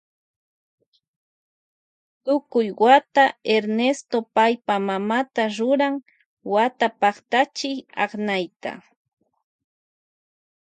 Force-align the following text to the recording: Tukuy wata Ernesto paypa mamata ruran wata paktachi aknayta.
Tukuy 2.23 2.67
wata 2.83 3.25
Ernesto 3.55 4.17
paypa 4.35 4.75
mamata 4.87 5.43
ruran 5.57 5.95
wata 6.53 6.87
paktachi 7.01 7.71
aknayta. 8.03 8.71